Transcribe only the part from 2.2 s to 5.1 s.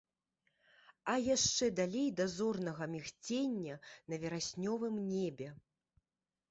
да зорнага мігцення на вераснёвым